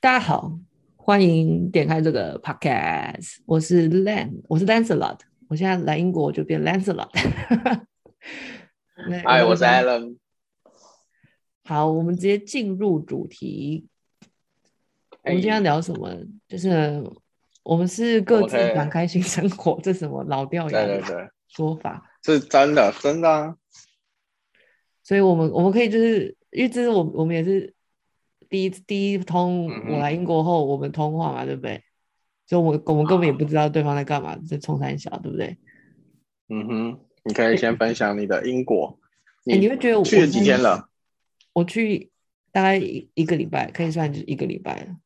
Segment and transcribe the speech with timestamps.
[0.00, 0.56] 大家好，
[0.94, 3.38] 欢迎点开这个 podcast。
[3.46, 5.18] 我是 Lan，我是 Lancelot。
[5.48, 7.08] 我现在来英国我就变 Lancelot。
[9.24, 10.16] 嗨，我是 Alan。
[11.64, 13.88] 好，我们直接进入主题。
[15.24, 16.16] 我们今天聊什么？
[16.46, 17.04] 就是
[17.64, 19.80] 我们是各自展开新生活，okay.
[19.80, 21.02] 这是什么老掉牙的
[21.48, 22.08] 说法？
[22.22, 23.56] 是真的，真的啊。
[25.02, 27.74] 所以我们我们可以就是，因为这是我我们也是。
[28.48, 31.82] 第一第一通我来英国后，我们通话嘛，嗯、对不对？
[32.46, 35.58] 就我我们根本也不知道对方在干嘛，在冲三小，对不对？
[36.48, 38.98] 嗯哼，你可以先分享你的英国。
[39.44, 40.88] 你、欸、你会觉得我去了几天了？
[41.52, 42.10] 我去
[42.50, 44.96] 大概一一个礼拜，可以算就是一个礼拜了。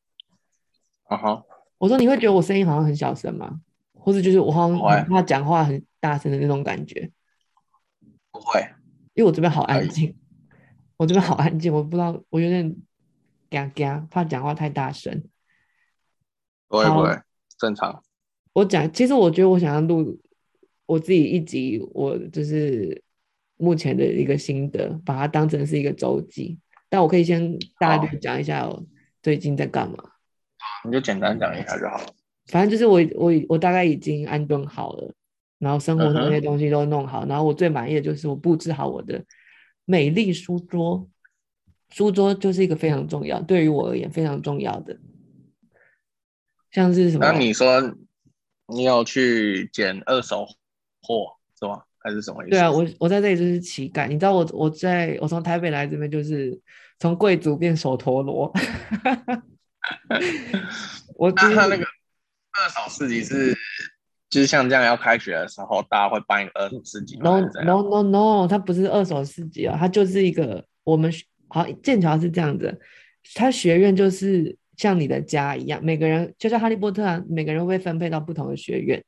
[1.03, 1.43] 啊哈！
[1.79, 3.59] 我说你会觉得我声音好像很小声吗？
[3.93, 7.11] 或者就是我好像很怕讲话很大声的那种感觉？
[8.31, 8.61] 不会，
[9.15, 10.15] 因为我这边好安静，
[10.95, 12.73] 我这边好安静，我不知道我有点。
[13.53, 15.23] 嘎嘎，怕讲话太大声。
[16.67, 17.21] 不会不会，
[17.59, 18.03] 正常。
[18.53, 20.19] 我讲，其实我觉得我想要录
[20.87, 22.99] 我自己一集，我就是
[23.57, 26.57] 目前的一个心得，把它当成是一个周记。
[26.89, 28.83] 但我可以先大略讲一下我
[29.21, 29.97] 最近在干嘛。
[30.85, 32.05] 你就简单讲一下就好了。
[32.47, 35.13] 反正就是我我我大概已经安顿好了，
[35.59, 39.23] 然后生活上那些东西都弄好，嗯，然后我最满意的就是我布置好我的
[39.85, 41.07] 美丽书桌。
[41.93, 44.97] 书桌就是一个非常重要，对于我而言非常重要的，
[46.71, 47.25] 像是什么？
[47.31, 47.79] 那你说
[48.67, 50.43] 你有去捡二手
[51.03, 51.83] 货是吗？
[51.99, 52.49] 还是什么意思？
[52.49, 54.07] 对啊，我我在这里就是乞丐。
[54.07, 56.59] 你知道我我在我从台北来这边就是
[56.97, 58.51] 从贵族变手陀螺。
[61.15, 63.55] 我 那他那个二手市集是
[64.31, 71.13] 就是像这样要开学的时候，大家会办一个二手市集？No no no no，它不是二手市集啊，它就是一个我们。
[71.53, 72.79] 好，剑桥是这样子，
[73.35, 79.03] 他学院就是像你的家一样，每个人就像哈利波特啊，每个人会分配到不同的学院，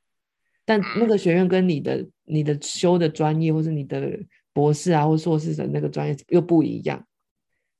[0.64, 4.16] 但那个学院跟你的你的修的专业，或是你的
[4.52, 7.04] 博士啊或硕士的那个专业又不一样，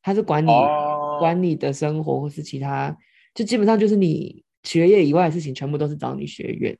[0.02, 1.20] 他是管你、oh.
[1.20, 2.96] 管你的生活或是其他，
[3.36, 6.76] 就基本上就是你学业以外的事情，全部都是找你学院。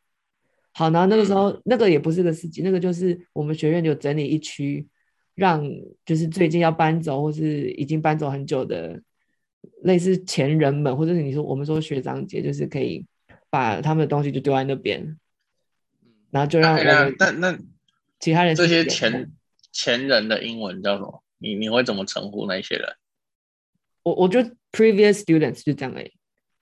[0.73, 4.85] 好，然后那个时候那个也不是个事情，那个就是我们学院有整理一区。
[5.37, 5.63] 让
[6.05, 9.01] 就是最近要搬走或是已经搬走很久的
[9.83, 13.05] 类似前人们，或者是你说我们说学长姐，就是可以
[13.51, 15.19] 把他们的东西就丢在那边，
[16.31, 17.59] 然后就让那那
[18.19, 19.31] 其他人这些前
[19.71, 21.23] 前人的英文叫什么？
[21.39, 22.89] 你你会怎么称呼那些人？
[24.03, 26.11] 我我觉得 previous students 就这样哎，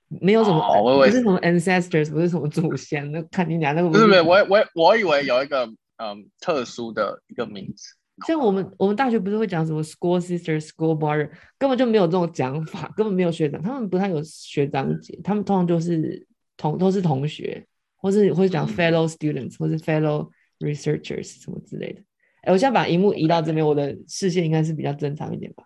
[0.08, 5.66] 没有什么，哦、不是什么 ancestors，不是什么祖先，那看你俩那个不是不是，我我我以为有一个
[5.98, 7.94] 嗯特殊的一个名字。
[8.26, 16.24] 像我们我们大学不是会讲什么 school sister、school brother，根本就没有这种讲法，根本没有学长，他们不太有学长姐，他们通常就是
[16.56, 17.66] 同都是同学，
[17.96, 20.30] 或是会讲 fellow students，或是 fellow
[20.60, 22.00] researchers 什么之类的。
[22.42, 25.64] 哎，我现在把荧幕移到这边，我的视线应该是比较正常一点吧，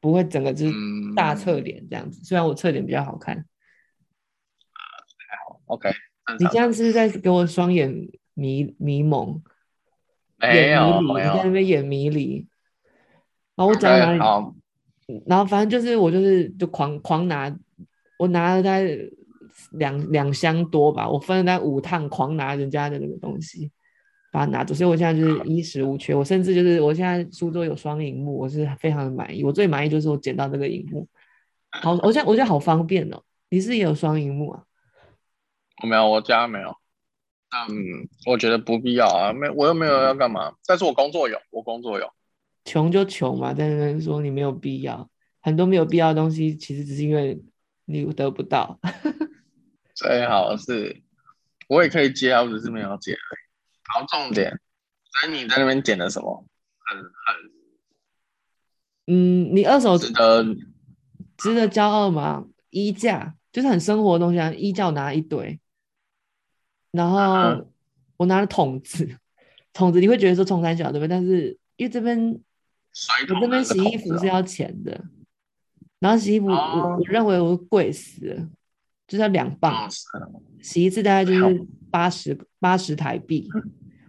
[0.00, 0.74] 不会整个就是
[1.14, 3.36] 大侧脸这样子，虽然我侧脸比较好看。
[5.28, 5.90] 还好，OK。
[6.38, 9.42] 你这样是在给我双眼迷迷蒙？
[10.38, 12.46] 没有，你在那边演迷离，
[13.54, 14.18] 然后我讲哪里，
[15.26, 17.54] 然后反正就是我就是就狂狂拿，
[18.18, 18.86] 我拿了大概
[19.72, 23.70] 两两箱多吧，我分了大概五趟狂拿人家的那个东西，
[24.30, 31.08] 把它拿走，所以我现在就是衣食无缺，我甚至就是我现在书桌有双荧幕，我是非常的满意，我最满意就是我捡到这个荧幕，
[31.70, 34.62] 好，我现在我觉得好方便哦，你是也有双荧幕啊？
[35.82, 36.76] 我没有，我家没有。
[37.68, 42.12] 嗯，我觉得不必要啊，没我又没有要干嘛，但是我工作有，我工作有，
[42.64, 45.08] 穷就穷嘛，但是说你没有必要，
[45.40, 47.40] 很多没有必要的东西，其实只是因为
[47.84, 48.78] 你得不到。
[49.94, 51.02] 最好是，
[51.68, 53.16] 我也可以接啊，我只是没有接。
[53.94, 54.58] 好，重点，
[55.12, 56.44] 所以你在那边捡了什么？
[56.78, 57.06] 很很，
[59.06, 60.44] 嗯，你二手值得
[61.36, 62.44] 值得骄傲吗？
[62.70, 65.58] 衣架就是很生活的东西啊，衣架我拿一堆。
[66.96, 67.62] 然后
[68.16, 69.06] 我拿了桶子，
[69.74, 71.08] 桶子你会觉得说冲三小对不对？
[71.08, 75.04] 但是因为这边我这边洗衣服是要钱的，
[75.98, 78.48] 然后洗衣服我我认为我贵死了，
[79.06, 79.86] 就是要两磅，
[80.62, 83.46] 洗一次大概就是八十八十台币，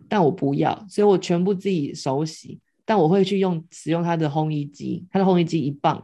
[0.07, 5.99] 但我不要，所以我全部自己手洗，但我会去用使用它的烘衣机，它的烘衣机一磅，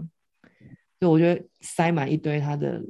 [1.00, 2.84] 所以我觉得塞满一堆它的。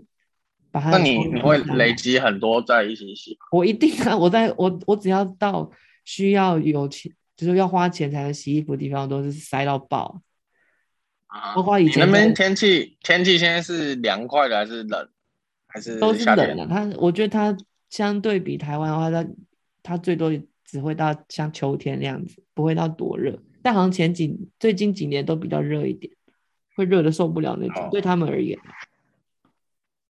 [0.73, 3.37] 那你你会累积很多在一起洗？
[3.51, 4.17] 我一定啊！
[4.17, 5.69] 我在我我只要到
[6.03, 10.21] 需要有钱，就是要花钱才能洗衣服的地方，都是塞到爆。
[11.27, 15.07] 啊，包括以前你那边天气天气现在是凉快的还是冷？
[15.67, 16.65] 还是都是冷的。
[16.67, 17.55] 它我觉得它
[17.89, 19.29] 相对比台湾的话，它
[19.83, 20.31] 它最多
[20.65, 23.37] 只会到像秋天那样子，不会到多热。
[23.61, 26.11] 但好像前几最近几年都比较热一点，
[26.75, 28.57] 会热的受不了那种，哦、对他们而言。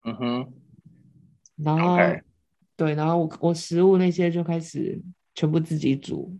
[0.03, 0.53] 嗯哼。
[1.57, 1.97] 然后
[2.75, 4.99] 对，然后我我食物那些就开始
[5.35, 6.35] 全部自己煮。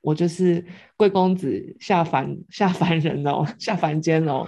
[0.00, 0.64] 我就是
[0.96, 4.46] 贵公子下凡下凡人哦，下凡间哦。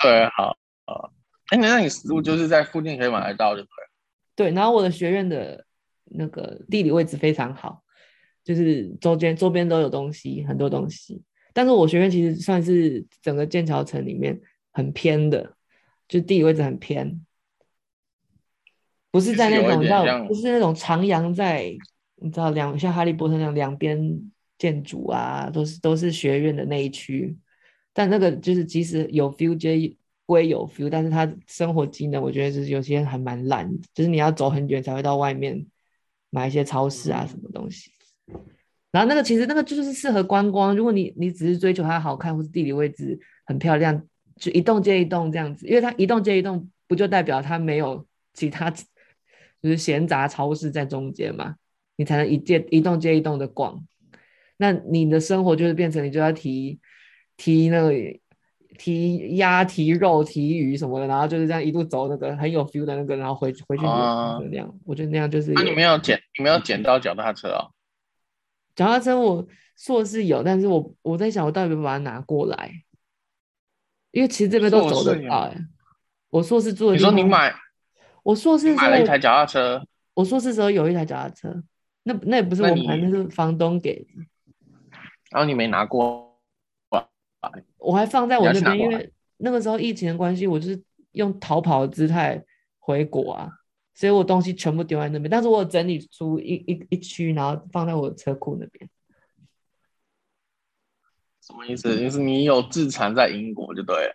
[0.00, 1.10] 对，好啊。
[1.48, 3.74] 哎，那你食物就是在附近可以买得到，对不对？
[4.46, 5.64] 对，然后我的学院的
[6.04, 7.82] 那个地理位置非常好，
[8.44, 11.20] 就是周边周边都有东西，很多东西。
[11.52, 14.40] 但是我学院其实算是整个剑桥城里面
[14.72, 15.54] 很偏的，
[16.06, 17.20] 就地理位置很偏，
[19.10, 21.72] 不是在那种叫不是那种徜徉在
[22.16, 24.20] 你知道两像哈利波特那样两边。
[24.60, 27.34] 建筑啊，都是都是学院的那一区，
[27.94, 29.96] 但那个就是即使有 feel，皆
[30.26, 35.64] 归有 feel，但是他生活机能，我觉得就是有些还蛮烂，就是你要走很远才会到外面
[36.28, 37.90] 买一些超市啊什么东西。
[38.92, 43.98] 然后那个其实那个就是适合观光，如果你你只是追求它好看或是地理位置很漂亮，
[44.36, 48.70] 就一栋接一栋这样子，因为它一栋接一栋，不就代表它没有其他
[49.62, 51.56] 就是闲杂超市在中间嘛？
[51.96, 53.84] 你才能一接一栋接一栋的逛。
[54.56, 56.78] 那你的生活就是变成你就要提
[57.36, 57.92] 提那个
[58.78, 64.66] 提鸭、提肉、提鱼什么的，然后就是这样一路走那个很有 feel 的那个，然后回回去就那样。
[64.68, 65.52] Uh, 我觉得那样就是。
[65.52, 67.72] 那你没有捡你没有捡到脚踏车哦？
[68.74, 69.46] 脚踏车我
[69.76, 72.82] 硕士有，但是我我在想我到底要不要把它拿过来，
[74.12, 75.56] 因为其实这边都走得到哎。
[76.30, 76.92] 我硕士住的。
[76.94, 77.54] 你说你买？
[78.22, 79.84] 我硕士时买了一台脚踏车。
[80.14, 81.62] 我硕士时候有一台脚踏车，
[82.02, 84.08] 那那也不是我买，那是房东给的。
[85.30, 86.38] 然后你没拿过，
[87.78, 90.82] 我还放在我那边，因为那个时候疫情的关系，我就是
[91.12, 92.44] 用逃跑的姿态
[92.78, 93.48] 回国啊，
[93.94, 95.30] 所以我东西全部丢在那边。
[95.30, 98.90] 但是我有整理出一一一区，然后放在我的车库那边。
[101.40, 101.98] 什么意思？
[101.98, 104.14] 就是你有自残在英国就对了。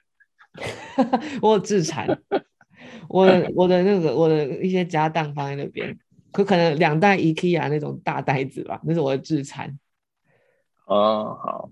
[1.41, 2.07] 我有自残，
[3.09, 5.97] 我的 我的那个我的一些家当放在那边，
[6.31, 9.77] 可可能两袋 IKEA 那种大袋子吧，那是我的自残。
[10.85, 11.69] 哦，好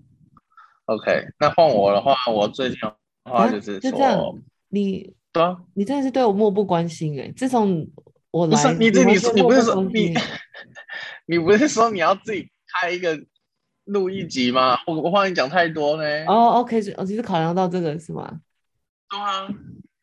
[0.86, 2.96] ，OK，那换我的话，我最近的
[3.30, 7.32] 话就是说，啊、就这样，你对啊，你真的是对我漠不关心哎！
[7.36, 7.86] 自从
[8.30, 10.14] 我来，不是你这你你不是说你，
[11.26, 13.16] 你不是说你要自己开一个
[13.84, 14.76] 录一集吗？
[14.86, 16.04] 我我怕你讲太多呢。
[16.26, 18.40] 哦，OK，我其实考量到这个是吗？
[19.08, 19.48] 对啊。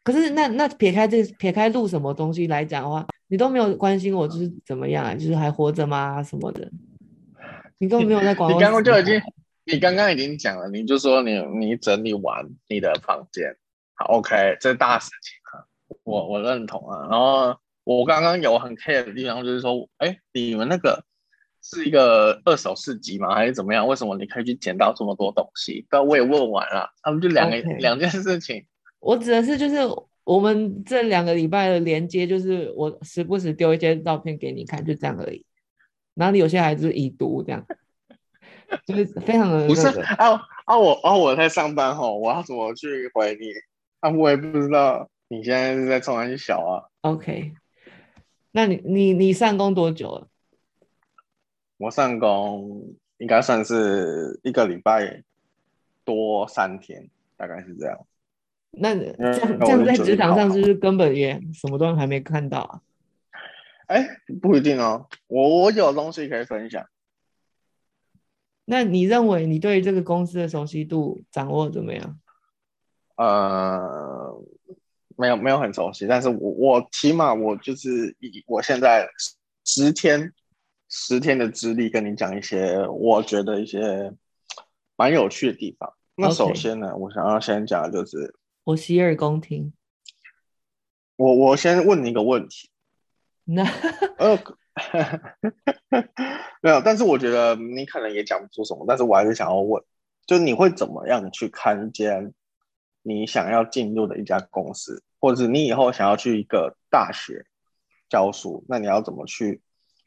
[0.04, 5.14] 可是那那撇开这撇开录什么东西来讲的话，你都没有关心我就是怎么样啊？
[5.14, 6.24] 就是还活着吗？
[6.24, 6.72] 什么的？
[7.78, 8.52] 你根本没有在管。
[8.52, 9.22] 你刚刚就已经，
[9.66, 13.56] 你刚刚已经讲了，你就说你你整理完你的房间，
[13.94, 15.66] 好，OK，这是大事情啊，
[16.04, 17.08] 我我认同啊。
[17.10, 21.04] 然后我刚刚有很 care 的地方，就是说，哎，你们那个
[21.62, 23.36] 是一个二手市集吗？
[23.36, 23.88] 还是怎么样？
[23.88, 25.86] 为什么你可以去捡到这么多东西？
[25.92, 28.66] 但我也问完了，他们就两个.两件事情。
[29.02, 29.80] 我指的是就是
[30.24, 35.44] 我们这两个礼拜的连接，就是我时不时丢一些照片给你看，就这样而已。
[36.14, 37.66] 哪里有些孩子已读这样，
[38.86, 43.48] 就是非常的、那个、不是啊啊我啊我在上班吼，我要怎么去回你
[44.00, 44.10] 啊？
[44.12, 46.86] 我也不知道你现在是在冲三小啊。
[47.02, 47.54] OK，
[48.52, 50.28] 那你你你上工多久了？
[51.78, 55.24] 我上工应该算是一个礼拜
[56.06, 58.06] 多三天，大概是这样。
[58.72, 62.82] 那这样这样在职场上是不是根本也什么都还没看到啊？
[63.88, 64.08] 哎，
[64.42, 66.86] 不一定哦，我我有东西可以分享。
[68.66, 72.20] 那你认为你对这个公司的熟悉度掌握怎么样？
[73.18, 74.42] 呃，
[75.18, 79.08] 没有没有很熟悉，但是我我起码我就是以我现在
[79.66, 80.32] 十天
[80.88, 84.14] 十天的资历跟你讲一些我觉得一些
[84.96, 85.94] 蛮有趣的地方。
[86.16, 89.74] 那首先呢.我想要先讲的就是我洗耳恭听。
[91.16, 92.70] 我我先问你一个问题。
[93.44, 93.64] 那
[94.18, 94.38] 呃，
[96.62, 99.84] 没有，但是我觉得你可能也讲不出什么，但是我还是想要问，
[100.26, 102.34] 就你会怎么样去看一间
[103.02, 107.46] 你想要进入的一家公司，或者是你以后想要去一个大学
[108.10, 109.60] 教书，那你要怎么去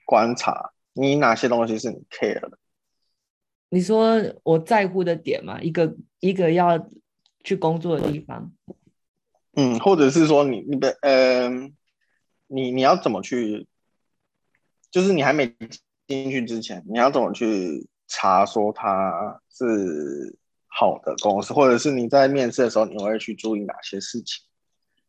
[0.06, 0.72] 观察？
[0.92, 2.56] 你哪些东西是你 care 的？
[3.68, 6.78] 你说我在乎的点嘛，一个一个要
[7.44, 8.52] 去工作的地方，
[9.54, 11.62] 嗯，或者是说你你的嗯。
[11.66, 11.72] 呃
[12.46, 13.66] 你你要怎么去？
[14.90, 15.52] 就是你还没
[16.06, 20.36] 进去之前，你要怎么去查说它是
[20.66, 24.44] 好的公司，或者是你在面试的时候，你会去注意哪些事情，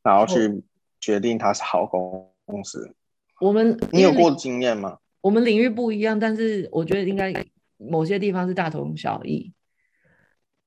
[0.01, 0.63] 然后去
[1.00, 2.96] 决定它是好公公司。
[3.42, 4.98] 我们你有过经验吗？
[5.22, 7.34] 我们领域不一样，但是我觉得应该
[7.77, 9.54] 某些地方是大同小异。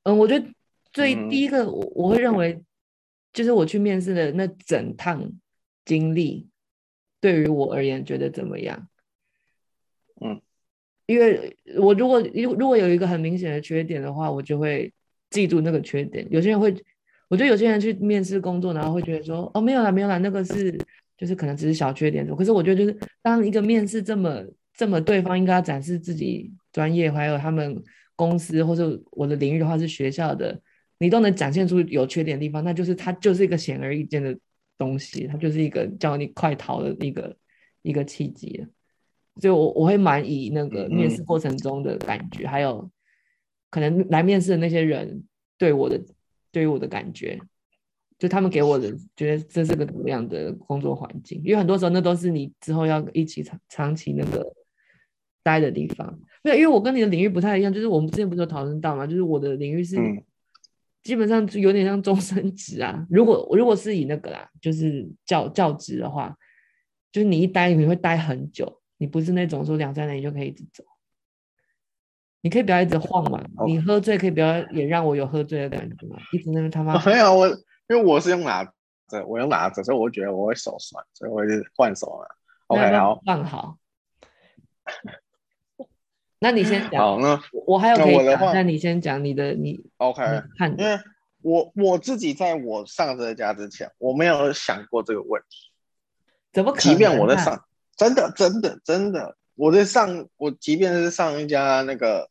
[0.03, 0.47] 嗯，我觉得
[0.99, 2.61] 最第一个，我我会认为，
[3.33, 5.33] 就是我去面试的那整趟
[5.85, 6.49] 经历，
[7.21, 8.89] 对于我而言觉得怎么样？
[10.21, 10.41] 嗯。
[11.07, 14.93] 因为我如果如如果有一个很明显的缺点的话，我就会
[15.31, 16.27] 记住那个缺点。
[16.31, 16.69] 有些人会，
[17.29, 20.79] 我觉得有些人去面试工作，然后会觉得说，哦，没有啦，没有啦，那个是
[21.17, 22.27] 就是可能只是小缺点。
[22.37, 27.83] 可是我觉得，就是当一个面试这么这么，对方应该要展示自己专业，还有他们
[28.15, 30.61] 公司或者我的领域的话是学校的，
[30.99, 34.37] 你都能展现出有缺点的地方，那就是它就是一个显而易见的
[34.77, 37.37] 东西，它就是一个叫你快逃的一个
[37.83, 38.67] 一个契机。
[39.41, 42.91] 所以我我会蛮以那个面试过程中的感觉，嗯、还有
[43.71, 45.23] 可能来面试的那些人
[45.57, 46.01] 对我的
[46.51, 47.39] 对于我的感觉，
[48.19, 51.41] 就他们给我的觉得这是个怎么样的工作环境？
[51.45, 54.45] 因为很多时候那都是你之后要一起长长期那个
[55.45, 56.19] 待的地方。
[56.43, 59.97] 没有，因为我跟你的领域不太一样，就是我们之前不是有讨论到嘛，就是我的领域是
[61.03, 63.07] 基本上就有点像终身职啊。
[63.09, 66.37] 如果如果是以那个啦，就是教教职的话，
[67.11, 68.81] 就是你一待你会待很久。
[69.01, 70.83] 你不是那种说两三年你就可以一直走，
[72.41, 73.41] 你可以不要一直晃嘛。
[73.57, 73.69] Oh.
[73.69, 76.19] 你喝醉可以不要也让我有喝醉的感觉嘛。
[76.33, 78.65] 一直那边他妈没有我，因为我是用拿
[79.07, 82.29] 着，我用拿着，所以我觉得我会手酸，所以我就换手了。
[82.67, 83.79] OK，好，放好。
[86.41, 87.03] 那你先讲。
[87.03, 90.23] 好，那我还有可以讲，那你先讲你的你 OK
[90.57, 90.99] 看，因为
[91.43, 95.71] 我我自己在我上这家之前，我没有想过这个问题。
[96.53, 96.83] 怎么可能？
[96.83, 97.65] 即便我在上。
[97.97, 102.31] 真的，真的，真的，我在上，我即便是上一家那个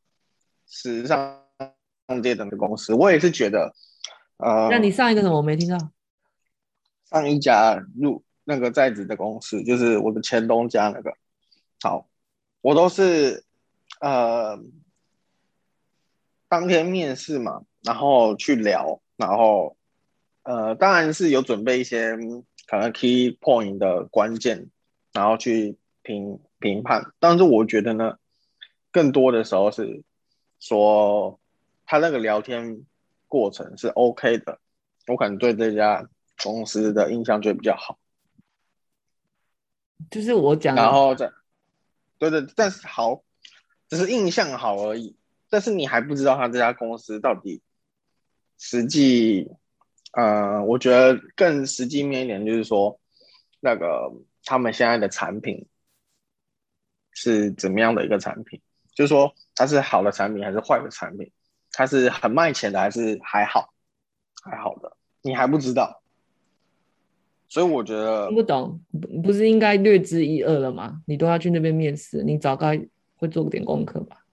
[0.65, 1.43] 时尚
[2.23, 3.73] 界的公司，我也是觉得，
[4.37, 5.35] 呃，那你上一个什么？
[5.35, 5.77] 我没听到。
[7.09, 11.13] 上一家入那个在职的公司，就是我的前东家那个，
[11.81, 12.07] 好，
[12.61, 13.43] 我都是
[13.99, 14.59] 呃
[16.47, 19.75] 当天面试嘛，然后去聊，然后
[20.43, 22.15] 呃，当然是有准备一些
[22.67, 24.69] 可能 key point 的关键。
[25.13, 28.19] 然后去评评判，但是我觉得呢，
[28.91, 30.03] 更多的时候是
[30.59, 31.39] 说
[31.87, 32.85] 他那个聊天
[33.27, 34.59] 过程是 OK 的，
[35.07, 36.07] 我可能对这家
[36.43, 37.97] 公司的印象就比较好。
[40.11, 41.31] 就是我讲，然后再
[42.19, 43.23] 对对，但是好，
[43.89, 45.15] 只是印象好而已。
[45.49, 47.61] 但是你还不知道他这家公司到底
[48.57, 49.49] 实际，
[50.13, 52.99] 呃，我觉得更实际面一点就是说
[53.59, 54.11] 那个。
[54.49, 55.65] 他们现在的产品
[57.11, 58.61] 是怎么样的一个产品？
[58.95, 61.29] 就是说，它是好的产品还是坏的产品？
[61.73, 63.73] 它是很卖钱的还是还好？
[64.41, 66.01] 还好的，你还不知道。
[67.49, 68.79] 所以我觉得听不懂，
[69.21, 71.01] 不是应该略知一二了吗？
[71.07, 72.77] 你都要去那边面试，你早该
[73.17, 74.23] 会做点功课吧？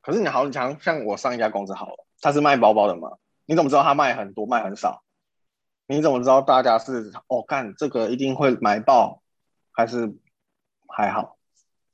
[0.00, 3.16] 可是你好你像像我上一家公司好了，他是卖包包的嘛？
[3.46, 5.02] 你怎么知道他卖很多，卖很少？
[5.86, 9.22] 你怎么知道大家是哦，干这个一定会买爆，
[9.72, 10.14] 还是
[10.88, 11.36] 还好？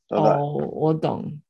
[0.07, 0.33] 对不对？
[0.33, 1.41] 哦，我懂。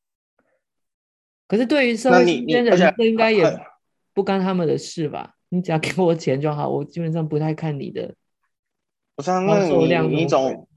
[1.46, 3.66] 可是对于社会新鲜人，这应该也
[4.14, 5.34] 不干他们的事吧？
[5.48, 8.14] 你只要给我钱就好，我基本上不太看你的。
[9.16, 10.68] 不是啊，那你你总，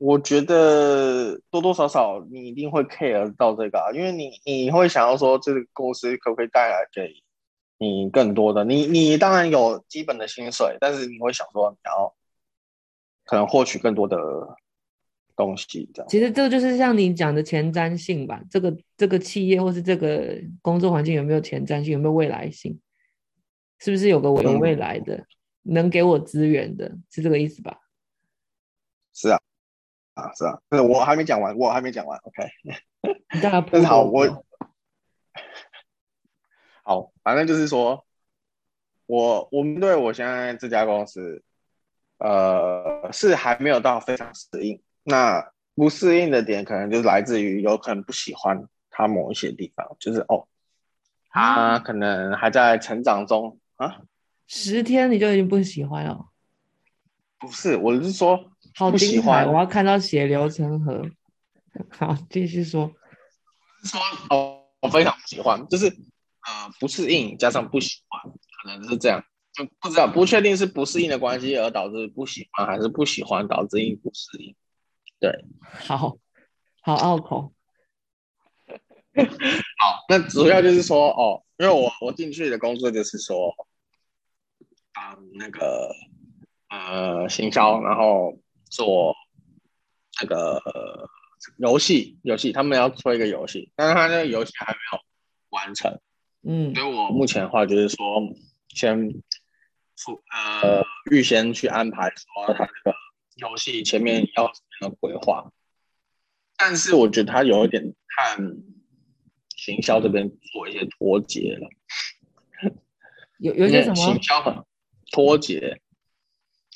[0.00, 7.22] 我觉得多多少少你一定会 care 到这个啊，因为你你会想要说这个公司可不可以带来给。
[7.82, 12.14] 你更多的，你你当然有基本的薪水，但是你会想说，你要
[13.24, 14.16] 可能获取更多的
[15.34, 16.08] 东西，这样。
[16.10, 22.78] 其实这个就是像你讲的前瞻性吧，这个这个企业或是这个工作环境有没有前瞻性，有没有未来性，
[23.78, 25.26] 是不是有个有未来的，嗯、
[25.62, 27.78] 能给我资源的，是这个意思吧？
[29.14, 29.40] 是啊，
[30.20, 32.50] 啊是啊，是我还没讲完，我还没讲完，OK。
[33.42, 34.44] 大家不好，我。
[36.82, 38.04] 好，反正就是说，
[39.06, 41.42] 我我们对我现在这家公司，
[42.18, 44.82] 呃，是还没有到非常适应。
[45.04, 50.48] 那不适应的点，可能就是来自于有可能不喜欢他某一些地方，就是哦，
[51.28, 54.02] 他可能还在成长中啊。
[54.48, 56.26] 十天你就已经不喜欢了？
[57.38, 61.02] 不是，我是说好精彩，我要看到血流成河。
[61.90, 62.92] 好，继续说。
[63.84, 64.00] 说
[64.30, 65.86] 哦，我非常不喜欢，就是。
[66.42, 69.22] 呃，不适应加上不喜欢，可能是这样，
[69.52, 74.56] 就不知道，不确定是不适应的关系而导致不喜欢，还是不喜欢导致不适应。
[75.18, 75.44] 对，
[75.86, 76.16] 好
[76.80, 77.52] 好拗口。
[79.12, 83.54] 好，那主要就是说哦，因为我我进去的工作就是说，
[84.92, 85.90] 啊，那个
[86.70, 88.38] 呃行销，然后
[88.70, 89.14] 做
[90.22, 90.62] 那个
[91.58, 95.00] 游戏游戏，他们要做一个游戏，但是他那个游戏还没有
[95.50, 96.00] 完成，
[96.42, 97.98] 嗯，所以我目前的话就是说，
[98.68, 99.12] 先
[100.32, 102.94] 呃预先去安排说他这个
[103.34, 105.52] 游戏前面要怎么样规划，
[106.56, 108.56] 但是我觉得他有一点看。
[109.56, 111.68] 行销这边做一些脱节了，
[113.38, 113.94] 有有些什么？
[113.94, 114.64] 行销很
[115.12, 115.82] 脱节，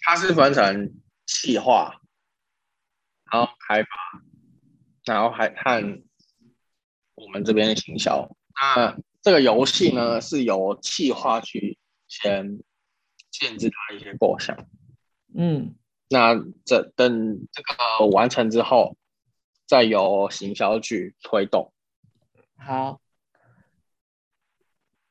[0.03, 0.93] 它是分成
[1.27, 2.01] 企划，
[3.31, 3.89] 然后开发，
[5.05, 6.03] 然后还看
[7.15, 8.37] 我们这边的行销。
[8.55, 12.61] 那这个游戏呢，是由企划去先
[13.31, 14.57] 限制它一些构想，
[15.35, 15.75] 嗯，
[16.09, 18.97] 那这等这个完成之后，
[19.67, 21.73] 再由行销去推动。
[22.57, 23.01] 好，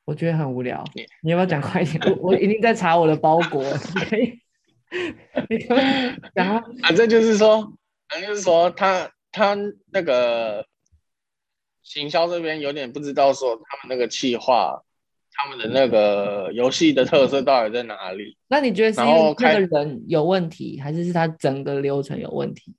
[0.04, 0.84] 我觉得很无聊。
[0.94, 2.00] 你，你要不要讲快一点？
[2.16, 3.62] 我我一定在查我的包裹。
[3.94, 4.40] 你可以，
[5.50, 6.62] 你可以讲。
[6.82, 7.72] 反正就是说，
[8.08, 9.56] 反正就是说，他他
[9.92, 10.66] 那个
[11.82, 14.82] 行销这边有点不知道说他们那个企划，
[15.32, 18.36] 他们的那个游戏的特色到底在哪里？
[18.48, 22.74] 那你觉得是因为这个人有问题，还是是他整个流程有问题？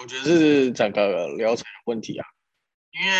[0.00, 2.26] 我觉得是整个流程有问题啊。
[2.92, 3.12] 因为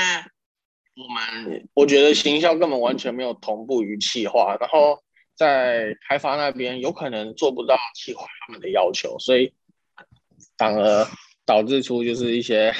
[0.96, 5.02] 我们我觉得行销根本完全没有同步于企划，然后
[5.42, 9.52] 在开发那边有可能做不到企划他们的要求，所以
[10.56, 11.06] 反而
[11.44, 12.72] 导致出就是一些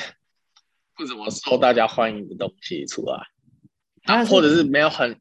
[0.97, 3.27] 不怎么受大家欢迎的东西出来，
[4.05, 5.21] 啊，或者是没有很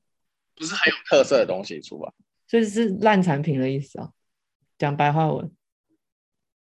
[0.56, 2.14] 不是很有特色的东西出来，
[2.48, 4.12] 所以是烂产品的意思啊，
[4.78, 5.52] 讲白话文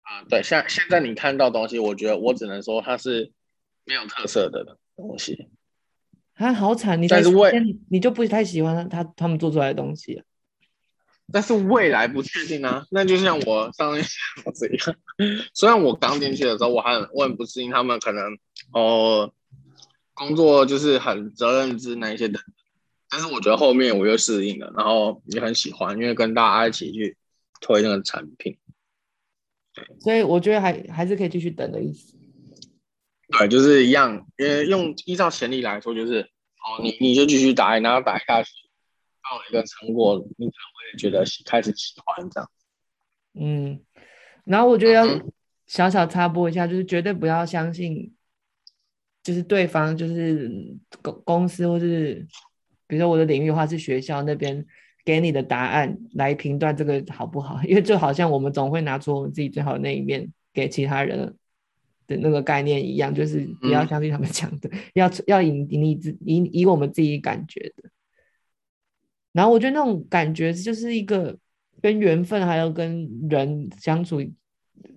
[0.03, 3.31] 啊，对，像现在你看到东西，我觉得我只能说它是
[3.83, 4.77] 没有特色的。
[4.97, 5.47] 东西，
[6.33, 6.99] 啊，好惨！
[6.99, 7.51] 你但是未
[7.87, 10.25] 你就不太喜欢他他们做出来的东西啊。
[11.31, 12.85] 但是未来不确定啊。
[12.89, 14.17] 那就像我上一次
[14.55, 14.97] 这样，
[15.53, 18.23] 虽然我刚进去的时候我还很我很不适应他们可能
[18.71, 19.33] 哦、呃、
[20.13, 22.39] 工作就是很责任制那一些的，
[23.09, 27.17] 但是我觉得后面我又适应了，然后也很喜欢，因为跟大家一起去
[27.61, 28.57] 推那个产品。
[29.73, 32.15] 对，所以我觉得还还是可以继续等的意思。
[33.37, 38.49] 对，就是一样，因为用依照潜力来说，就是哦，你你就继续打，然后打下去，
[39.29, 42.49] 到了一个成果，你可能会觉得开始喜欢这样。
[43.33, 43.79] 嗯，
[44.45, 45.05] 然后我觉得要
[45.65, 48.13] 小小插播一下，就是绝对不要相信，
[49.23, 52.25] 就是对方就是公公司或是，
[52.87, 54.65] 比如说我的领域的话是学校那边
[55.03, 61.35] 给你的答案来评断这个好不好，因为就好像我们总会拿出我们自己最好的那一面给其他人。
[62.07, 67.89] 的那个概念一样，就是不要相信他们讲的，嗯、要要以你自以以我们自己感觉的。
[69.37, 71.37] 然后我觉得那种感觉就是一个
[71.79, 74.19] 跟缘分还有跟人相处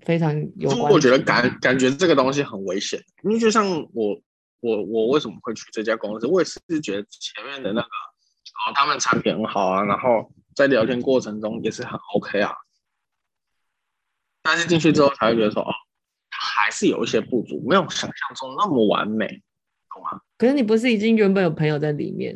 [0.00, 0.90] 非常有关。
[0.90, 4.18] 我觉得感感觉这个东西很危险，因为就像我
[4.61, 12.55] 我我为什么会去这家公司，我也是觉得前面的那个哦，他们产品很好啊，然后在聊天过程中也是很 OK 啊，
[14.42, 15.70] 但是进去之后才会觉得说哦。
[16.42, 19.26] 还是有一些不足，没有想象中那么完美，
[19.92, 20.20] 懂吗？
[20.38, 22.35] 可是你不是已经原本有朋友在里面，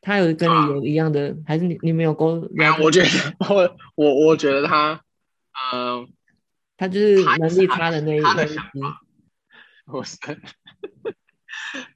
[0.00, 2.48] 他有跟你有一样的，啊、还是你你没有沟？
[2.52, 3.08] 没有，我觉得
[3.38, 5.02] 我我我觉得他，
[5.72, 6.08] 嗯、呃，
[6.76, 8.48] 他就是能力差的那一个。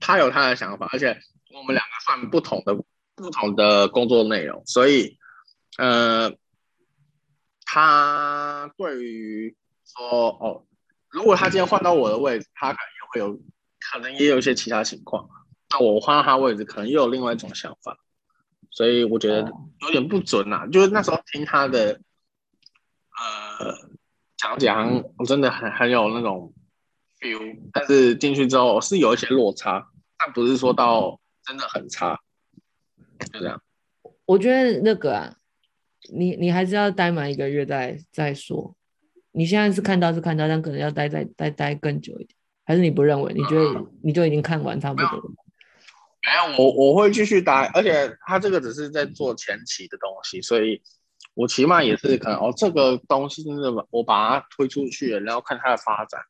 [0.01, 1.19] 他有他的想法，而且
[1.55, 2.75] 我们两个算不同的
[3.15, 5.19] 不同的工作内容，所以，
[5.79, 6.33] 呃，
[7.65, 10.67] 他对于说哦。
[11.11, 13.41] 如果他今天换到我的位置，他可能也会有，
[13.79, 15.29] 可能也有一些其他情况。
[15.75, 17.99] 那我换到他位置，可能又有另外一种想法，
[18.71, 20.67] 所以我觉得有点不准呐、啊。
[20.69, 22.01] 就是那时候听他的，
[23.59, 23.75] 呃，
[24.37, 26.55] 讲讲，我真的很很有那种
[27.19, 32.21] feel，但是进去之后是有一些落差，但不是说到真的很差，
[33.33, 33.61] 就这样。
[34.25, 35.35] 我觉得那个啊，
[36.13, 38.77] 你你还是要待满一个月再再说。
[39.33, 43.33] 你现在是看到是看到，但可能要待再待待更久一点，还是你不认为？
[43.35, 45.35] 你觉得你就已经看完差不多了？
[46.25, 50.81] 没有，我我会继续待，而且他这个只是在做前期的东西，所以
[51.35, 56.21] 我起码也是可能哦，这个东西真的我把它推出去，然后看它的发展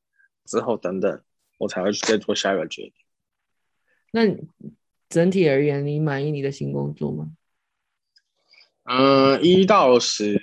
[0.46, 1.22] 之后等等，
[1.59, 2.92] 我才会去再做下一个决定。
[4.11, 4.22] 那
[5.09, 7.30] 整体而言，你满意你的新工作吗？
[8.85, 10.40] 嗯，一到十。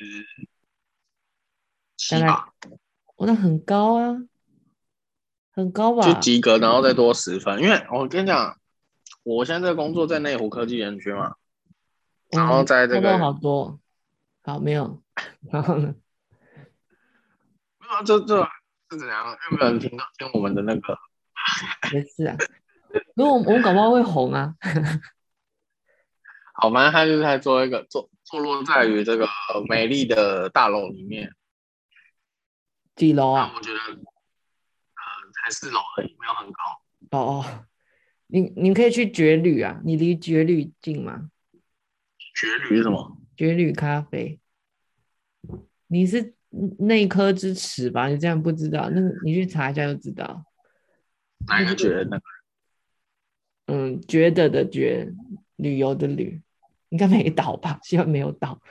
[2.09, 2.35] 当然，
[3.15, 4.17] 我那很高啊。
[5.53, 6.01] 很高吧？
[6.01, 7.61] 就及格，然后再多十分。
[7.61, 8.57] 因为我跟你讲，
[9.23, 11.35] 我现在这个工作在内湖科技园区嘛，
[12.31, 13.79] 然后在这个、嗯、好多，
[14.43, 15.01] 好没有，
[15.51, 15.93] 然后呢？
[17.79, 18.43] 没有，这这
[18.91, 19.25] 是怎样？
[19.51, 20.97] 有没有人听到听我们的那个？
[21.93, 22.35] 没事啊，
[23.15, 24.55] 因为我们我们搞不好会红啊。
[26.53, 26.91] 好吗？
[26.91, 29.27] 他就是在做一个坐坐落在于这个
[29.67, 31.33] 美丽的大楼里面，
[32.95, 33.51] 几楼啊？
[33.55, 34.01] 我觉得，呃，
[35.33, 36.61] 才四楼而已，没有很高。
[37.11, 37.65] 哦哦，
[38.31, 41.29] 你你可以去绝旅啊，你离绝旅近吗？
[42.33, 43.17] 绝旅是什么？
[43.35, 44.39] 绝旅咖啡，
[45.87, 46.33] 你是
[46.79, 48.07] 内科之耻吧？
[48.07, 50.45] 你这样不知道，那个你去查一下就知道。
[51.47, 52.17] 哪一个绝呢？
[53.67, 55.11] 嗯，觉得的觉，
[55.57, 56.41] 旅游的旅，
[56.89, 57.79] 应该没倒吧？
[57.83, 58.61] 希望没有倒。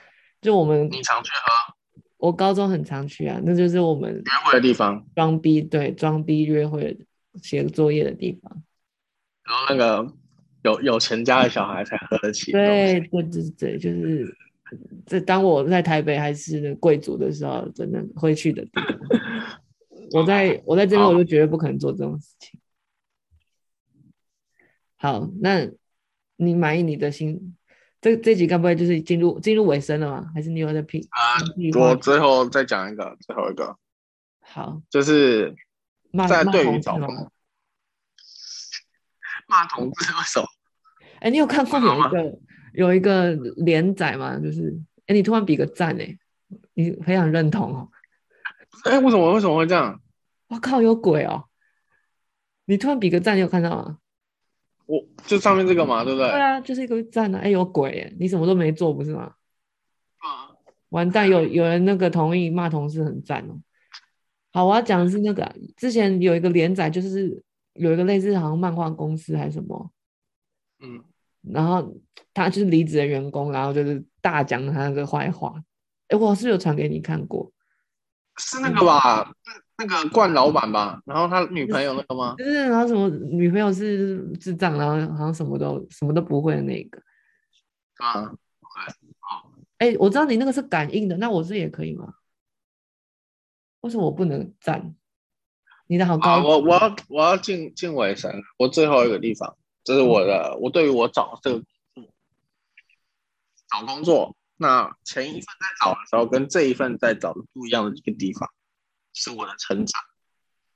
[0.41, 1.75] 就我们，你常去喝？
[2.17, 6.97] 我高中很常去啊，那就是我们约会的地方，装逼对，装逼约会
[7.41, 8.63] 写作业的地方。
[9.43, 10.13] 然后那个
[10.63, 12.51] 有有钱家的小孩才喝得起。
[12.51, 14.37] 对对对对，就是
[15.05, 18.85] 这当我在台北还是贵族的时候，真的会去的地方。
[20.13, 22.59] 我在我在这边，我就绝对不可能做这种事情。
[24.97, 25.67] 好，那
[26.35, 27.55] 你满意你的心
[27.99, 30.31] 这这集该不会就是进入进入尾声了吗？
[30.33, 31.01] 还是你有在拼？
[31.09, 31.37] 啊，
[31.79, 33.77] 我最后再讲一个，最后一个。
[34.41, 35.55] 好，就是
[36.27, 37.31] 在对于找工作
[39.51, 40.47] 骂同志为什么？
[41.19, 42.39] 哎，你有看过有一个
[42.73, 44.39] 有一个连载吗？
[44.39, 44.73] 就是
[45.07, 46.17] 哎，你突然比个赞哎，
[46.73, 47.89] 你非常认同哦。
[48.85, 50.01] 哎，为什么为什么会这样？
[50.47, 51.45] 我靠，有鬼哦！
[52.65, 53.97] 你突然比个赞，你有看到吗？
[54.85, 56.29] 我就上面这个嘛，对不对？
[56.29, 57.39] 对啊，就是一个赞啊！
[57.39, 58.13] 哎，有鬼！
[58.19, 59.33] 你什么都没做，不是吗？
[60.17, 60.49] 啊！
[60.89, 63.59] 完蛋，有有人那个同意骂同事很赞哦。
[64.53, 67.41] 好，我要讲的是那个之前有一个连载，就是
[67.73, 69.91] 有一个类似好像漫画公司还是什么，
[70.79, 71.03] 嗯，
[71.41, 71.95] 然后
[72.33, 75.55] 他就是离职的员工，然后就是大讲他那个坏话。
[76.07, 77.51] 哎，我是有传给你看过，
[78.37, 79.29] 是那个吧？
[79.29, 82.35] 嗯那个冠老板吧，然后他女朋友那个吗？
[82.37, 87.01] 就是然后什么女朋友是智障，然后好像什么都什么都不会的那个。
[87.97, 88.31] 啊
[89.19, 89.51] 好。
[89.79, 92.13] 哎，我知道你那个是感应的，那我这也可以吗？
[93.79, 94.93] 为什么我不能赞？
[95.91, 96.29] 你的好高。
[96.29, 101.61] 啊、我我要我要进进尾声，我最后一个地方，这是我的，我对于我找这个
[103.69, 108.49] 找工作，那前一份在找的时候跟这一份在找的不一样的一个地方。
[109.13, 110.01] 是我的成长。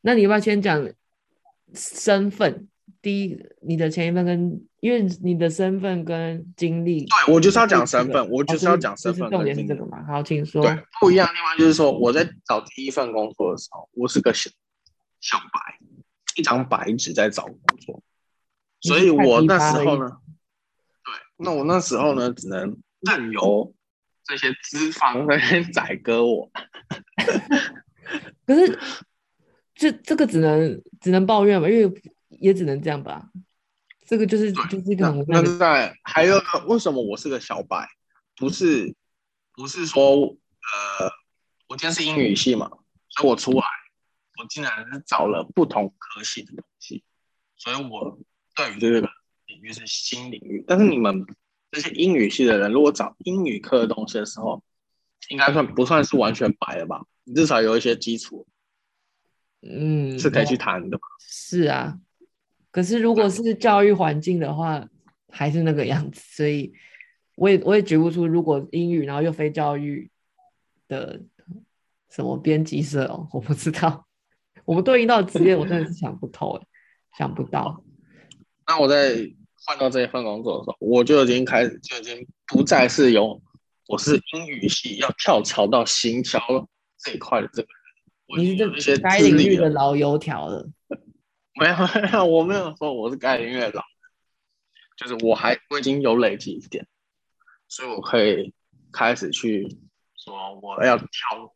[0.01, 0.85] 那你要不要先讲
[1.73, 2.67] 身份？
[3.01, 9.29] 第一，你的前一份跟，因为你的身份跟经历，对，我就是要讲身份，我就是要讲身份。
[9.29, 10.03] 重点是这个嘛？
[10.05, 10.61] 好，请说。
[10.61, 14.33] 对，不一样的地方就是说，我在找第一份工作的时候，我是个
[15.19, 15.79] 小小白，
[16.35, 18.03] 一张白纸在找工作，
[18.81, 20.17] 所以我那时候呢，
[21.03, 23.73] 对，那我那时候呢，只能任由
[24.23, 26.51] 这些资方在那边宰割我。
[28.45, 28.79] 可是，
[29.73, 33.29] 这这个只能只能抱怨吧，因为也只能这样吧。
[34.07, 37.87] 这个就是就是一个很那在还有为什么我是个小白？
[38.35, 38.93] 不是
[39.53, 41.09] 不是说呃，
[41.69, 42.69] 我今天是英语系嘛，
[43.09, 43.65] 所以我出来，
[44.37, 47.03] 我竟然是找了不同科系的东西，
[47.55, 48.19] 所以我
[48.55, 49.01] 对于这个
[49.45, 50.63] 领域是新领域。
[50.67, 51.25] 但是你们
[51.71, 54.63] 这些英语系的人，如果找英语科的东西的时候，
[55.29, 57.05] 应该算不算是完全白了吧？
[57.23, 58.45] 你至少有一些基础，
[59.61, 60.99] 嗯，是可以去谈的。
[61.19, 61.99] 是啊，
[62.71, 64.87] 可是如果是教育环境的话，
[65.29, 66.21] 还是那个样子。
[66.29, 66.73] 所以
[67.35, 70.11] 我也我也举不出，如果英语然后又非教育
[70.87, 71.21] 的
[72.09, 74.05] 什么编辑社哦，我不知道。
[74.65, 76.67] 我们对应到职业，我真的是想不透哎，
[77.17, 77.83] 想不到。
[78.67, 79.15] 那我在
[79.65, 83.41] 换到这一份工作的时候，我就已经开始就已经不再是有
[83.87, 86.39] 我是英语系要跳槽到行销。
[86.97, 87.67] 这一块的这个，
[88.35, 90.67] 你是这些该领域的老油条了。
[91.59, 93.83] 没有没有，我没有说我是该领域的老，
[94.97, 96.87] 就是我还我已经有累积一点，
[97.67, 98.51] 所以我可以
[98.91, 99.67] 开始去
[100.17, 101.07] 说我要挑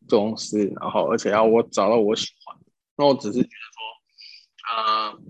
[0.08, 2.56] 公司，然后而且要我找到我喜欢。
[3.00, 5.22] 那我只是觉得说，呃，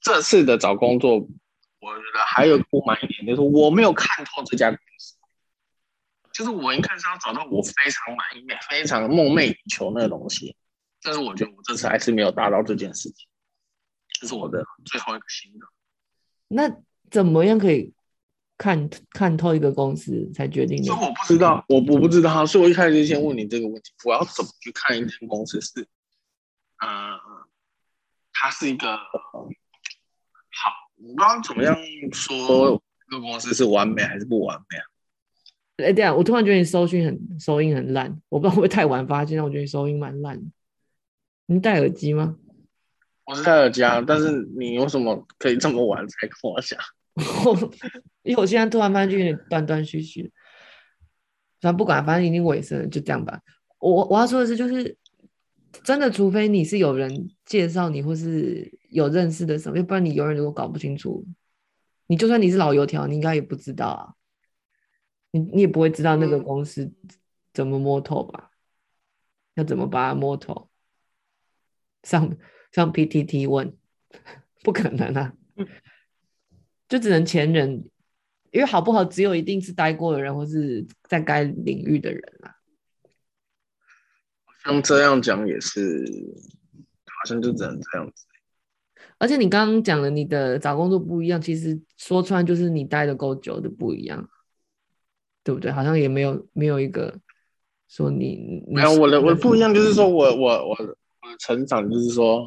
[0.00, 5.14] 这次的找工作，我觉得还有不满一点，就是我没有看透这家公司。
[6.32, 10.56] 就是我一看是要找到我非常满意、非常梦寐以求那个东西，
[11.00, 13.28] 但是我觉得我这次还是没有达到这件事情，
[14.20, 15.66] 这是我的最后一个心得。
[16.48, 17.92] 那怎么样可以
[18.58, 20.92] 看看透一个公司才决定的？
[20.92, 25.86] 我不知道，我我不知道，所以我一开始就先问你这个问题：我要怎么去看一间公司是？
[26.80, 27.18] 呃，
[28.32, 29.40] 它是一个好，
[30.96, 31.76] 我不知道怎么样
[32.12, 34.84] 说这个公司是完美还是不完美啊？
[35.88, 40.40] 哎，对啊，我突然觉得你收讯很收音很烂，我不知道会不会太晚发现，但我觉得你收音蛮烂。
[41.46, 42.36] 你戴耳机吗？
[43.24, 46.78] 我是戴耳机啊，但是你有什么可以这么晚才跟我讲？
[48.22, 50.32] 因为我现在突然发现就有点断断续续。
[51.60, 53.40] 反正不管，反正已经尾声了，就这样吧。
[53.78, 54.96] 我我要说的是，就是
[55.84, 61.24] 真的，除非你是有人介绍你，或是有认识的什么，要不然你永远如果搞不清楚，
[62.06, 64.14] 你就算你是老油条，你应该也不知道啊。
[65.32, 66.92] 你你也不会知道那个公司
[67.52, 68.50] 怎么摸透吧？
[69.54, 70.68] 要怎么把它摸透？
[72.02, 72.36] 上
[72.72, 73.76] 上 PTT 问，
[74.64, 75.34] 不可能啊！
[76.88, 77.88] 就只能前人，
[78.50, 82.56] 因为好不好，只有一定是待过的人，或是在该领域的人啊。
[84.64, 86.04] 像这样讲也是，
[87.04, 88.24] 好像就只能这样子。
[89.18, 94.28] 而且你刚刚讲的，你的找工作不一样，其实说穿就是你待的够久的不一样。
[95.42, 95.72] 对不对？
[95.72, 97.18] 好像也没有没有一个
[97.88, 100.94] 说你，你没有我的我的不一样，就是说我我我我的
[101.38, 102.46] 成长，就是说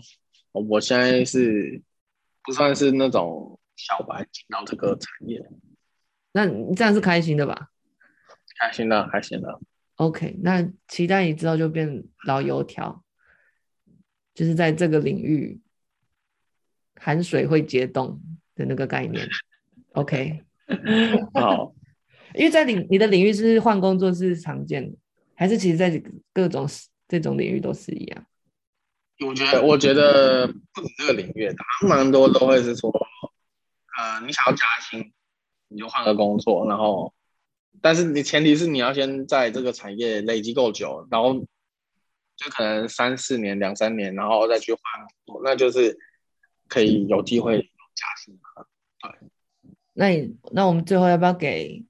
[0.51, 1.81] 我现在是
[2.43, 5.43] 不算是那种小白进到这个产业，
[6.33, 7.71] 那你这样是开心的吧？
[8.59, 9.59] 开心的，开心的。
[9.95, 13.03] OK，那期待你之后就变老油条，
[14.33, 15.59] 就是在这个领域
[16.99, 18.21] 含水会结冻
[18.55, 19.27] 的那个概念。
[19.93, 20.43] OK，
[21.33, 21.73] 好。
[22.35, 24.97] 因为在领你的领域是换工作是常见的，
[25.35, 26.01] 还是其实在
[26.33, 26.67] 各种
[27.07, 28.25] 这种领域都是一样？
[29.23, 31.47] 我觉得，我觉得不止这个领域，
[31.87, 32.91] 蛮多都会是说，
[33.99, 35.13] 呃，你想要加薪，
[35.67, 37.13] 你就换个工作，然后，
[37.81, 41.33] 但是你前提是你要先在这个产业累积够久，然后
[42.35, 44.81] 就可能三四年、两三年，然后再去换，
[45.43, 45.97] 那就是
[46.67, 48.39] 可以有机会加薪。
[49.01, 49.11] 对，
[49.93, 51.83] 那你那我们最后要不要给？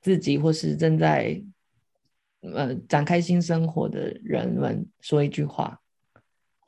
[0.00, 1.42] 自己或是正在
[2.42, 5.80] 呃展开新生活的人们说一句话。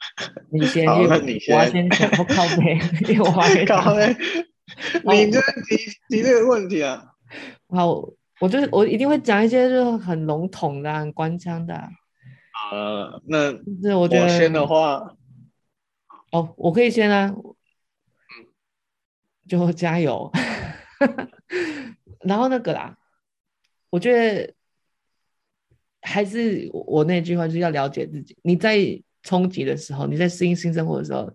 [0.49, 2.81] 你先，我要先讲，我靠背，
[3.13, 3.31] 因 为我
[3.69, 4.17] 靠背。
[5.05, 5.77] 你这提
[6.09, 7.13] 提这个问题啊？
[7.69, 8.09] 好，
[8.41, 11.75] 我就是我一定会讲一些就是很笼统的、很官腔的。
[12.73, 13.51] 呃，那
[13.83, 15.17] 是我觉得先的话，
[16.33, 17.35] 哦，我可以先啊。
[17.35, 18.47] 嗯，
[19.49, 20.31] 就加油。
[22.21, 22.97] 然后那个啦。
[23.89, 24.53] 我觉得
[26.03, 28.37] 还是我那句话，就是要了解自己。
[28.43, 28.79] 你在
[29.23, 31.33] 冲击的时候，你在适应新生活的时候，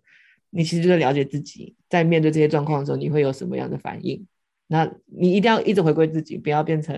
[0.49, 4.27] 你其实就在了解自己，在面对这些状况的时候，你会有什么样的反应？
[4.73, 6.95] 那你一定要一直回归自己，不要变成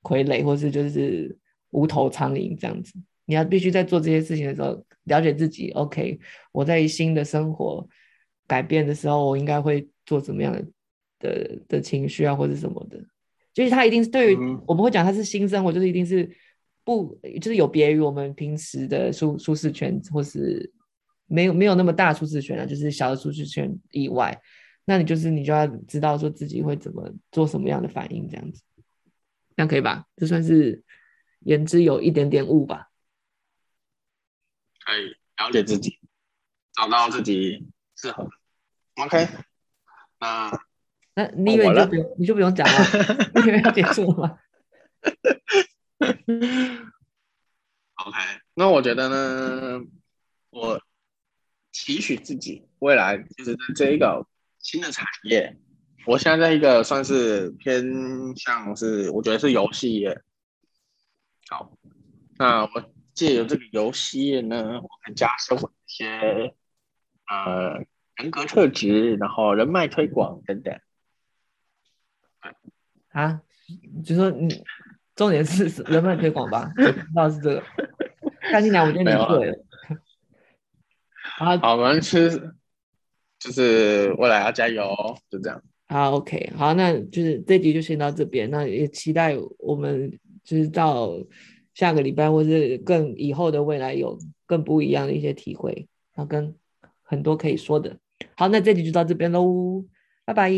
[0.00, 1.36] 傀儡，或是就是
[1.70, 2.94] 无头苍蝇这样子。
[3.24, 5.72] 你要必须在做这些事情的时候，了解自己。
[5.72, 6.20] OK，
[6.52, 7.84] 我在新的生活
[8.46, 10.64] 改变的时候，我应该会做什么样的
[11.18, 13.02] 的的情绪啊，或者什么的。
[13.52, 16.30] 就是他一定是对于我们会讲他是新生活，就是一定是
[16.84, 20.72] 不就是有别于我们平时的舒舒适圈，或是
[21.26, 24.40] 没有没有那么大舒适圈啊，就是小的舒适圈以外，
[24.84, 28.62] 那你就是你就要知道说自己会怎么做什么样的反应，这样子，
[29.56, 30.06] 这样可以吧？
[30.16, 30.82] 这算是
[31.40, 32.90] 言之有一点点悟吧？
[34.84, 35.98] 可以了解自己，
[36.74, 37.66] 找到自己
[37.96, 38.30] 适合的。
[39.02, 39.28] OK，
[40.20, 40.50] 那。
[41.16, 42.74] 那你以为你就不用，哦、你就不用讲了？
[43.36, 44.38] 你以为要结束了吗
[47.94, 48.18] ？OK，
[48.54, 49.80] 那我觉得呢，
[50.50, 50.82] 我
[51.70, 54.26] 期许自己未来就是在这一个
[54.64, 55.58] 新的产业，
[56.06, 57.84] 我现在在一个算是偏
[58.34, 60.22] 向是，我觉得是游戏业。
[61.50, 61.70] 好，
[62.38, 66.54] 那我借由这个游戏业呢，我们加深我一些
[67.28, 67.84] 呃
[68.16, 70.80] 人格特质，然后人脉推广等等。
[73.10, 73.42] 啊，
[74.02, 74.64] 就说你
[75.14, 77.62] 重点是 人脉推广吧，我知道是这个。
[78.40, 79.58] 看进来，我觉得你对了。
[81.36, 82.54] 好，好，我们是
[83.44, 84.90] 就是未来要加油，
[85.30, 85.62] 就这样。
[85.86, 88.50] 好，OK，好，那就是这集就先到这边。
[88.50, 90.10] 那也期待我们
[90.42, 91.12] 就是到
[91.74, 96.54] 下个礼拜，或是更以后的未来，有更不一样的一些体会，然后跟
[97.02, 97.94] 很多可以说的。
[98.34, 99.84] 好，那这集就到这边喽，
[100.24, 100.50] 拜拜。